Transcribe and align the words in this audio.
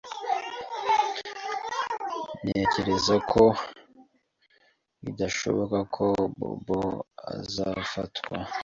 Ntekereza 2.43 3.15
ko 3.31 3.43
bidashoboka 5.03 5.77
ko 5.95 6.05
Bobo 6.37 6.81
azafatwa. 7.33 8.37